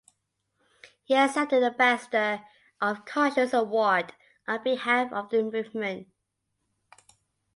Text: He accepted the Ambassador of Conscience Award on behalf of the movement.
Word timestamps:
He 1.03 1.13
accepted 1.13 1.61
the 1.61 1.67
Ambassador 1.67 2.43
of 2.81 3.05
Conscience 3.05 3.53
Award 3.53 4.13
on 4.47 4.63
behalf 4.63 5.13
of 5.13 5.29
the 5.29 5.43
movement. 5.43 6.07